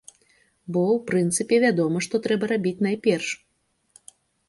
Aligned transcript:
Бо, 0.77 0.81
у 0.93 0.95
прынцыпе, 1.11 1.55
вядома 1.65 1.97
што 2.09 2.23
трэба 2.27 2.53
рабіць 2.55 2.83
найперш. 2.91 3.27